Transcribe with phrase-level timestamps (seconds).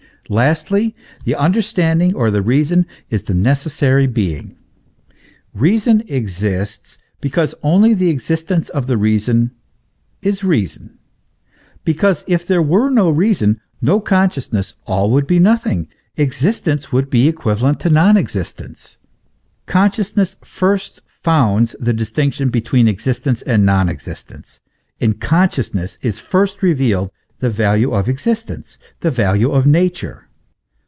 [0.29, 0.95] Lastly,
[1.25, 4.55] the understanding or the reason is the necessary being.
[5.53, 9.51] Reason exists because only the existence of the reason
[10.21, 10.97] is reason;
[11.83, 17.27] because, if there were no reason, no consciousness, all would be nothing; existence would be
[17.27, 18.95] equivalent to non existence.
[19.65, 24.61] Consciousness first founds the distinction between existence and non existence.
[24.97, 30.27] In consciousness is first revealed the value of existence, the value of nature.